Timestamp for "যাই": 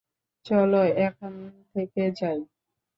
2.19-2.39